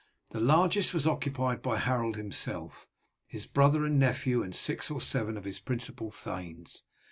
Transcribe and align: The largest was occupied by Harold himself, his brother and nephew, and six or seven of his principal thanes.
The 0.31 0.39
largest 0.39 0.95
was 0.95 1.05
occupied 1.05 1.61
by 1.61 1.77
Harold 1.77 2.15
himself, 2.15 2.89
his 3.27 3.45
brother 3.45 3.85
and 3.85 3.99
nephew, 3.99 4.41
and 4.41 4.55
six 4.55 4.89
or 4.89 4.99
seven 4.99 5.37
of 5.37 5.45
his 5.45 5.59
principal 5.59 6.09
thanes. 6.09 6.85